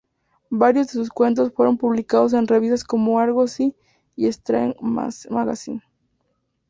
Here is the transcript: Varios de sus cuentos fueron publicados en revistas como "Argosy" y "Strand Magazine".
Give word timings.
Varios 0.49 0.87
de 0.87 0.93
sus 0.93 1.11
cuentos 1.11 1.53
fueron 1.53 1.77
publicados 1.77 2.33
en 2.33 2.47
revistas 2.47 2.83
como 2.83 3.19
"Argosy" 3.19 3.75
y 4.15 4.25
"Strand 4.33 4.73
Magazine". 4.81 5.83